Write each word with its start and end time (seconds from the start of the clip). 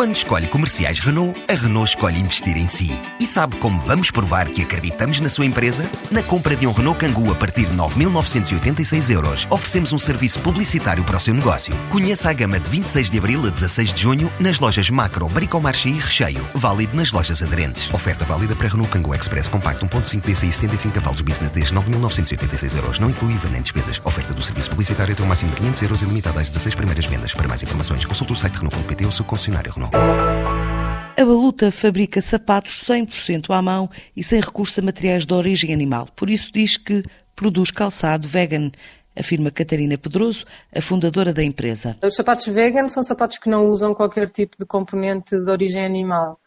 Quando 0.00 0.16
escolhe 0.16 0.46
comerciais 0.46 0.98
Renault, 0.98 1.38
a 1.46 1.52
Renault 1.52 1.90
escolhe 1.90 2.18
investir 2.18 2.56
em 2.56 2.66
si. 2.66 2.90
E 3.20 3.26
sabe 3.26 3.56
como 3.56 3.78
vamos 3.80 4.10
provar 4.10 4.48
que 4.48 4.62
acreditamos 4.62 5.20
na 5.20 5.28
sua 5.28 5.44
empresa? 5.44 5.84
Na 6.10 6.22
compra 6.22 6.56
de 6.56 6.66
um 6.66 6.72
Renault 6.72 6.98
Kangoo 6.98 7.30
a 7.30 7.34
partir 7.34 7.66
de 7.66 7.76
9.986 7.76 9.10
euros, 9.10 9.46
oferecemos 9.50 9.92
um 9.92 9.98
serviço 9.98 10.40
publicitário 10.40 11.04
para 11.04 11.18
o 11.18 11.20
seu 11.20 11.34
negócio. 11.34 11.76
Conheça 11.90 12.30
a 12.30 12.32
gama 12.32 12.58
de 12.58 12.70
26 12.70 13.10
de 13.10 13.18
abril 13.18 13.46
a 13.46 13.50
16 13.50 13.92
de 13.92 14.00
junho 14.00 14.32
nas 14.40 14.58
lojas 14.58 14.88
Macro, 14.88 15.28
Bricomarché 15.28 15.90
e 15.90 16.00
Recheio. 16.00 16.46
Válido 16.54 16.96
nas 16.96 17.12
lojas 17.12 17.42
aderentes. 17.42 17.92
Oferta 17.92 18.24
válida 18.24 18.56
para 18.56 18.68
Renault 18.68 18.90
Kangoo 18.90 19.14
Express 19.14 19.48
Compacto 19.48 19.84
1.5 19.84 20.22
DCI 20.22 20.50
75 20.50 20.94
cavalos 20.94 21.20
Business 21.20 21.50
desde 21.50 21.74
9.986 21.74 22.74
euros. 22.74 22.98
Não 22.98 23.10
inclui 23.10 23.34
IVA 23.34 23.50
nem 23.50 23.60
despesas. 23.60 24.00
Oferta 24.02 24.32
do 24.32 24.40
serviço 24.40 24.70
publicitário 24.70 25.12
até 25.12 25.22
o 25.22 25.26
máximo 25.26 25.50
de 25.50 25.56
500 25.56 25.82
euros 25.82 26.00
e 26.00 26.04
limitada 26.06 26.40
às 26.40 26.48
16 26.48 26.74
primeiras 26.74 27.04
vendas. 27.04 27.34
Para 27.34 27.46
mais 27.46 27.62
informações, 27.62 28.06
consulte 28.06 28.32
o 28.32 28.36
site 28.36 28.54
Renault.pt 28.54 29.04
ou 29.04 29.12
seu 29.12 29.26
concessionário 29.26 29.70
Renault. 29.70 29.89
A 29.92 31.24
Baluta 31.24 31.70
fabrica 31.70 32.20
sapatos 32.20 32.82
100% 32.82 33.50
à 33.50 33.60
mão 33.60 33.90
e 34.16 34.22
sem 34.24 34.40
recurso 34.40 34.80
a 34.80 34.82
materiais 34.82 35.26
de 35.26 35.34
origem 35.34 35.72
animal. 35.72 36.06
Por 36.16 36.30
isso 36.30 36.50
diz 36.52 36.76
que 36.76 37.02
produz 37.34 37.70
calçado 37.70 38.26
vegan 38.26 38.70
afirma 39.18 39.50
Catarina 39.50 39.98
Pedroso, 39.98 40.44
a 40.74 40.80
fundadora 40.80 41.32
da 41.32 41.42
empresa. 41.42 41.96
Os 42.02 42.14
sapatos 42.14 42.46
vegan 42.46 42.88
são 42.88 43.02
sapatos 43.02 43.38
que 43.38 43.50
não 43.50 43.68
usam 43.68 43.94
qualquer 43.94 44.30
tipo 44.30 44.56
de 44.58 44.64
componente 44.64 45.38
de 45.38 45.50
origem 45.50 45.84
animal. 45.84 46.40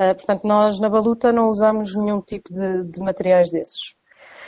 Uh, 0.00 0.14
portanto, 0.14 0.44
nós 0.44 0.80
na 0.80 0.88
Baluta 0.88 1.32
não 1.32 1.48
usamos 1.48 1.94
nenhum 1.94 2.20
tipo 2.20 2.52
de, 2.52 2.84
de 2.84 3.00
materiais 3.00 3.50
desses. 3.50 3.94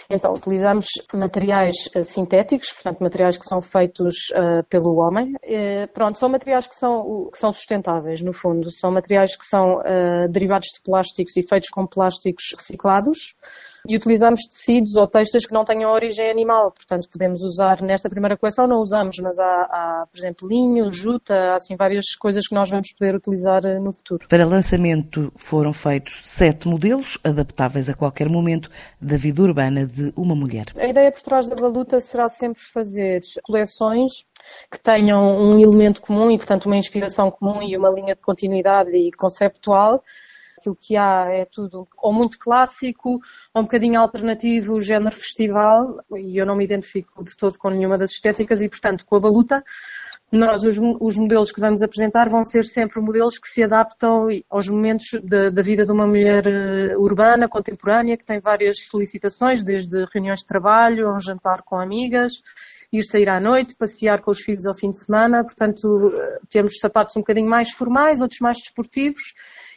Então, 0.09 0.35
utilizamos 0.35 0.87
materiais 1.13 1.75
uh, 1.97 2.05
sintéticos, 2.05 2.73
portanto, 2.73 3.01
materiais 3.01 3.39
que 3.39 3.45
são 3.45 3.61
feitos 3.61 4.31
uh, 4.31 4.65
pelo 4.69 4.97
homem. 4.97 5.35
Uh, 5.45 5.89
pronto, 5.93 6.19
são 6.19 6.29
materiais 6.29 6.67
que 6.67 6.75
são, 6.75 7.31
que 7.31 7.39
são 7.39 7.51
sustentáveis, 7.53 8.21
no 8.21 8.33
fundo. 8.33 8.71
São 8.71 8.91
materiais 8.91 9.37
que 9.37 9.45
são 9.45 9.81
derivados 10.31 10.69
de 10.75 10.81
plásticos 10.83 11.37
e 11.37 11.43
feitos 11.43 11.69
com 11.69 11.87
plásticos 11.87 12.55
reciclados 12.57 13.35
e 13.87 13.97
utilizamos 13.97 14.47
tecidos 14.47 14.97
ou 14.97 15.07
textos 15.07 15.47
que 15.47 15.53
não 15.53 15.65
tenham 15.65 15.91
origem 15.91 16.31
animal. 16.31 16.73
Portanto, 16.73 17.09
podemos 17.11 17.43
usar, 17.43 17.83
nesta 17.83 18.09
primeira 18.09 18.37
coleção 18.37 18.67
não 18.67 18.79
usamos, 18.79 19.19
mas 19.19 19.39
há, 19.39 19.45
há, 19.45 20.07
por 20.11 20.19
exemplo, 20.19 20.49
linho, 20.49 20.91
juta, 20.91 21.35
há 21.35 21.57
assim 21.57 21.77
várias 21.77 22.15
coisas 22.17 22.47
que 22.49 22.55
nós 22.55 22.71
vamos 22.71 22.93
poder 22.93 23.15
utilizar 23.15 23.65
eh, 23.65 23.79
no 23.79 23.93
futuro. 23.93 24.27
Para 24.29 24.47
lançamento 24.47 25.31
foram 25.37 25.73
feitos 25.73 26.23
sete 26.25 26.67
modelos, 26.67 27.19
adaptáveis 27.23 27.89
a 27.89 27.95
qualquer 27.95 28.29
momento 28.29 28.71
da 29.01 29.17
vida 29.17 29.43
urbana 29.43 29.87
de 29.87 30.13
uma 30.17 30.35
mulher. 30.35 30.67
A 30.79 30.87
ideia 30.87 31.13
por 31.13 31.23
trás 31.23 31.47
da 31.47 31.55
Baluta 31.55 32.01
será 32.01 32.29
sempre 32.29 32.63
fazer 32.63 33.21
coleções 33.43 34.25
que 34.71 34.79
tenham 34.83 35.39
um 35.39 35.59
elemento 35.59 36.01
comum 36.01 36.31
e, 36.31 36.39
portanto, 36.39 36.67
uma 36.67 36.77
inspiração 36.77 37.31
comum 37.31 37.63
e 37.63 37.77
uma 37.77 37.91
linha 37.91 38.15
de 38.15 38.21
continuidade 38.21 38.91
e 38.91 39.11
conceptual 39.13 40.03
aquilo 40.65 40.77
que 40.77 40.97
há 40.97 41.27
é 41.31 41.45
tudo 41.45 41.87
ou 41.99 42.13
muito 42.13 42.39
clássico, 42.39 43.21
ou 43.53 43.61
um 43.61 43.65
bocadinho 43.65 44.01
alternativo, 44.01 44.81
género 44.81 45.15
festival, 45.15 46.01
e 46.17 46.37
eu 46.39 46.47
não 46.47 46.57
me 46.57 46.65
identifico 46.65 47.23
de 47.23 47.37
todo 47.37 47.59
com 47.59 47.69
nenhuma 47.69 47.99
das 47.99 48.13
estéticas 48.13 48.63
e, 48.63 48.69
portanto, 48.69 49.05
com 49.05 49.17
a 49.17 49.21
baluta, 49.21 49.63
nós, 50.33 50.65
os, 50.65 50.79
os, 51.01 51.17
modelos 51.17 51.53
que 51.53 51.61
vamos 51.61 51.83
apresentar 51.83 52.29
vão 52.29 52.45
ser 52.45 52.65
sempre 52.65 53.01
modelos 53.01 53.39
que 53.39 53.47
se 53.47 53.63
adaptam 53.63 54.27
aos 54.51 54.69
momentos 54.69 55.11
da, 55.23 55.49
da 55.51 55.63
vida 55.63 55.85
de 55.85 55.93
uma 55.93 56.07
mulher 56.07 56.45
uh, 56.47 57.01
urbana, 57.01 57.49
contemporânea, 57.49 58.17
que 58.17 58.25
tem 58.25 58.41
várias 58.41 58.85
solicitações, 58.87 59.63
desde 59.63 60.05
reuniões 60.13 60.41
de 60.41 60.47
trabalho, 60.47 61.09
a 61.09 61.15
um 61.15 61.21
jantar 61.21 61.63
com 61.63 61.79
amigas, 61.79 62.43
ir 62.99 63.05
sair 63.05 63.29
à 63.29 63.41
noite, 63.41 63.75
passear 63.77 64.23
com 64.23 64.31
os 64.31 64.41
filhos 64.41 64.67
ao 64.67 64.75
fim 64.75 64.91
de 64.91 64.99
semana. 64.99 65.45
Portanto, 65.45 66.13
eh, 66.15 66.39
temos 66.51 66.79
sapatos 66.79 67.17
um 67.17 67.21
bocadinho 67.21 67.49
mais 67.49 67.71
formais, 67.71 68.21
outros 68.21 68.41
mais 68.41 68.59
desportivos 68.59 69.35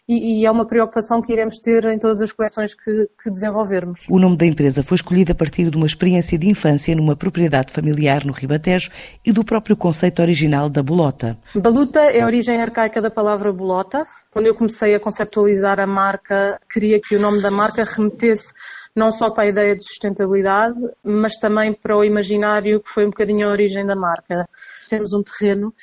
e, 0.08 0.42
e, 0.42 0.46
é 0.46 0.52
uma 0.52 0.66
preocupação 0.66 1.22
que 1.22 1.34
iremos 1.34 1.60
ter 1.60 1.84
em 1.86 2.00
todas 2.00 2.22
as 2.22 2.32
coleções 2.32 2.74
que, 2.74 3.10
que, 3.22 3.30
desenvolvermos. 3.30 4.06
O 4.10 4.18
nome 4.18 4.38
da 4.38 4.46
empresa 4.46 4.82
foi 4.82 4.96
escolhido 4.96 5.34
a 5.34 5.36
partir 5.36 5.70
de 5.70 5.76
uma 5.76 5.86
experiência 5.86 6.38
de 6.38 6.50
infância 6.50 6.96
numa 6.96 7.14
propriedade 7.14 7.74
familiar 7.74 8.24
no 8.24 8.32
Ribatejo 8.32 8.90
e 9.26 9.34
do 9.34 9.44
próprio 9.44 9.76
conceito 9.76 10.22
original 10.22 10.70
da 10.70 10.82
bolota. 10.82 11.38
Baluta 11.54 12.00
é 12.00 12.22
a 12.22 12.26
origem 12.26 12.62
arcaica 12.62 13.02
da 13.02 13.12
palavra 13.12 13.52
bolota. 13.52 14.08
Quando 14.32 14.46
eu 14.46 14.56
comecei 14.56 14.96
a 14.96 15.00
conceptualizar 15.00 15.78
a 15.78 15.86
marca, 15.86 16.58
queria 16.72 17.02
que 17.02 17.18
o 17.18 17.20
nome 17.20 17.42
da 17.42 17.52
marca 17.52 17.84
remetesse 17.84 18.54
não 18.98 19.12
só 19.12 19.30
para 19.30 19.44
a 19.44 19.50
ideia 19.50 19.76
de 19.76 19.84
sustentabilidade, 19.84 20.80
mas 21.04 21.38
também 21.38 21.74
para 21.74 21.96
o 21.96 22.04
imaginário 22.04 22.82
que 22.82 22.90
foi 22.90 23.06
um 23.06 23.12
bocadinho 23.12 23.48
a 23.48 23.52
origem 23.52 23.86
da 23.86 23.96
marca. 23.96 24.50
Temos 24.90 25.14
um 25.14 25.22
terreno 25.22 25.74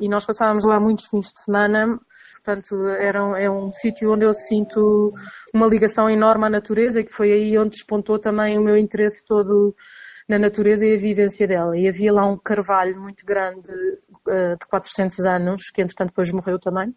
e 0.00 0.08
nós 0.08 0.24
passávamos 0.24 0.64
lá 0.64 0.80
muitos 0.80 1.06
fins 1.06 1.32
de 1.32 1.42
semana 1.42 1.98
Portanto, 2.44 2.88
era 2.88 3.24
um, 3.24 3.36
é 3.36 3.48
um 3.48 3.70
sítio 3.70 4.12
onde 4.12 4.24
eu 4.24 4.34
sinto 4.34 5.12
uma 5.54 5.68
ligação 5.68 6.10
enorme 6.10 6.46
à 6.46 6.50
natureza 6.50 6.98
e 6.98 7.04
que 7.04 7.12
foi 7.12 7.30
aí 7.30 7.56
onde 7.56 7.70
despontou 7.70 8.18
também 8.18 8.58
o 8.58 8.62
meu 8.62 8.76
interesse 8.76 9.24
todo 9.24 9.76
na 10.28 10.40
natureza 10.40 10.84
e 10.84 10.92
a 10.92 10.98
vivência 10.98 11.46
dela. 11.46 11.78
E 11.78 11.88
havia 11.88 12.12
lá 12.12 12.26
um 12.26 12.36
carvalho 12.36 13.00
muito 13.00 13.24
grande 13.24 13.70
uh, 13.70 14.58
de 14.58 14.66
400 14.68 15.20
anos, 15.20 15.70
que 15.70 15.82
entretanto 15.82 16.08
depois 16.08 16.32
morreu 16.32 16.58
também. 16.58 16.92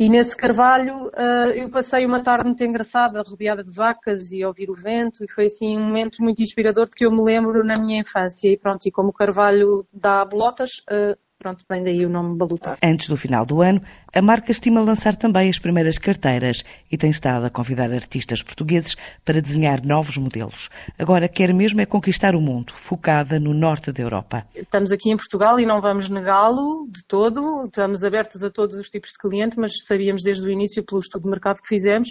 E 0.00 0.08
nesse 0.08 0.34
carvalho 0.34 1.08
uh, 1.08 1.50
eu 1.54 1.68
passei 1.68 2.06
uma 2.06 2.22
tarde 2.22 2.46
muito 2.46 2.64
engraçada, 2.64 3.20
rodeada 3.20 3.62
de 3.62 3.70
vacas 3.70 4.32
e 4.32 4.42
ouvir 4.42 4.70
o 4.70 4.74
vento, 4.74 5.22
e 5.22 5.30
foi 5.30 5.44
assim 5.44 5.76
um 5.76 5.84
momento 5.84 6.22
muito 6.22 6.42
inspirador 6.42 6.86
de 6.86 6.92
que 6.92 7.04
eu 7.04 7.12
me 7.12 7.22
lembro 7.22 7.62
na 7.62 7.76
minha 7.76 8.00
infância. 8.00 8.48
E 8.50 8.56
pronto, 8.56 8.86
e 8.86 8.90
como 8.90 9.10
o 9.10 9.12
carvalho 9.12 9.86
dá 9.92 10.24
bolotas, 10.24 10.78
uh, 10.90 11.18
Pronto, 11.40 11.64
vem 11.70 11.82
daí 11.82 12.04
o 12.04 12.08
nome 12.10 12.36
Balutar. 12.36 12.76
Antes 12.84 13.08
do 13.08 13.16
final 13.16 13.46
do 13.46 13.62
ano, 13.62 13.80
a 14.14 14.20
marca 14.20 14.52
estima 14.52 14.78
lançar 14.82 15.16
também 15.16 15.48
as 15.48 15.58
primeiras 15.58 15.96
carteiras 15.96 16.62
e 16.92 16.98
tem 16.98 17.08
estado 17.08 17.46
a 17.46 17.50
convidar 17.50 17.90
artistas 17.90 18.42
portugueses 18.42 18.94
para 19.24 19.40
desenhar 19.40 19.82
novos 19.82 20.18
modelos. 20.18 20.68
Agora 20.98 21.26
quer 21.30 21.54
mesmo 21.54 21.80
é 21.80 21.86
conquistar 21.86 22.34
o 22.34 22.42
mundo, 22.42 22.74
focada 22.74 23.40
no 23.40 23.54
norte 23.54 23.90
da 23.90 24.02
Europa. 24.02 24.46
Estamos 24.54 24.92
aqui 24.92 25.10
em 25.10 25.16
Portugal 25.16 25.58
e 25.58 25.64
não 25.64 25.80
vamos 25.80 26.10
negá-lo 26.10 26.86
de 26.90 27.02
todo. 27.06 27.64
Estamos 27.64 28.04
abertos 28.04 28.42
a 28.42 28.50
todos 28.50 28.78
os 28.78 28.90
tipos 28.90 29.12
de 29.12 29.18
cliente, 29.18 29.58
mas 29.58 29.72
sabíamos 29.86 30.22
desde 30.22 30.46
o 30.46 30.50
início, 30.50 30.84
pelo 30.84 31.00
estudo 31.00 31.22
de 31.22 31.30
mercado 31.30 31.62
que 31.62 31.68
fizemos, 31.68 32.10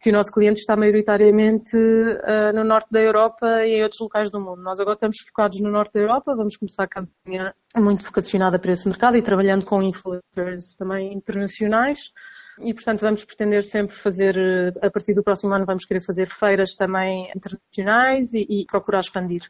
que 0.00 0.10
o 0.10 0.12
nosso 0.12 0.32
cliente 0.32 0.60
está 0.60 0.76
maioritariamente 0.76 1.76
uh, 1.76 2.52
no 2.54 2.62
norte 2.62 2.88
da 2.90 3.00
Europa 3.00 3.64
e 3.66 3.76
em 3.76 3.82
outros 3.82 4.00
locais 4.00 4.30
do 4.30 4.40
mundo. 4.40 4.62
Nós 4.62 4.78
agora 4.78 4.94
estamos 4.94 5.18
focados 5.20 5.60
no 5.60 5.70
norte 5.70 5.94
da 5.94 6.00
Europa, 6.00 6.36
vamos 6.36 6.56
começar 6.56 6.84
a 6.84 6.88
campanha 6.88 7.54
muito 7.76 8.04
vocacionada 8.04 8.58
para 8.58 8.72
esse 8.72 8.88
mercado 8.88 9.16
e 9.16 9.22
trabalhando 9.22 9.64
com 9.64 9.82
influencers 9.82 10.76
também 10.76 11.12
internacionais. 11.12 12.12
E, 12.60 12.74
portanto, 12.74 13.00
vamos 13.00 13.24
pretender 13.24 13.64
sempre 13.64 13.94
fazer, 13.94 14.36
eh, 14.36 14.72
a 14.86 14.90
partir 14.90 15.14
do 15.14 15.22
próximo 15.22 15.54
ano, 15.54 15.64
vamos 15.64 15.84
querer 15.84 16.00
fazer 16.00 16.26
feiras 16.26 16.74
também 16.74 17.30
internacionais 17.34 18.34
e, 18.34 18.46
e 18.48 18.66
procurar 18.66 18.98
expandir. 18.98 19.42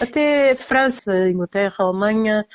Até 0.00 0.54
França, 0.54 1.12
Inglaterra, 1.28 1.74
Alemanha, 1.80 2.46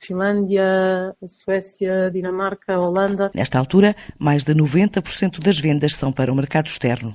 Finlândia, 0.00 1.14
Suécia, 1.26 2.10
Dinamarca, 2.10 2.78
Holanda. 2.78 3.30
Nesta 3.34 3.58
altura, 3.58 3.96
mais 4.18 4.44
de 4.44 4.54
90% 4.54 5.40
das 5.40 5.58
vendas 5.58 5.96
são 5.96 6.12
para 6.12 6.32
o 6.32 6.34
mercado 6.34 6.66
externo. 6.66 7.12